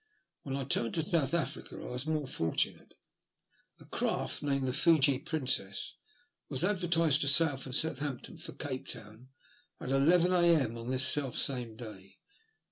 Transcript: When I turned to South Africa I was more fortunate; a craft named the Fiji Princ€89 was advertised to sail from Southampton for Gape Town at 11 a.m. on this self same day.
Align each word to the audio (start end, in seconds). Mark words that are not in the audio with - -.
When 0.41 0.57
I 0.57 0.63
turned 0.63 0.95
to 0.95 1.03
South 1.03 1.35
Africa 1.35 1.75
I 1.75 1.91
was 1.91 2.07
more 2.07 2.25
fortunate; 2.25 2.95
a 3.79 3.85
craft 3.85 4.41
named 4.41 4.67
the 4.67 4.73
Fiji 4.73 5.19
Princ€89 5.19 5.91
was 6.49 6.63
advertised 6.63 7.21
to 7.21 7.27
sail 7.27 7.55
from 7.55 7.73
Southampton 7.73 8.37
for 8.37 8.53
Gape 8.53 8.87
Town 8.87 9.29
at 9.79 9.91
11 9.91 10.31
a.m. 10.31 10.75
on 10.75 10.89
this 10.89 11.05
self 11.07 11.37
same 11.37 11.75
day. 11.75 12.17